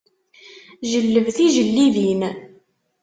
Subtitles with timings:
[0.91, 2.21] Jelleb tijellibin.